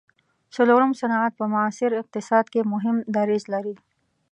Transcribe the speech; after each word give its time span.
څلورم 0.55 0.91
صنعت 1.01 1.33
په 1.39 1.45
معاصر 1.53 1.91
اقتصاد 2.01 2.45
کې 2.53 2.69
مهم 2.73 2.95
دریځ 3.15 3.43
لري. 3.53 3.75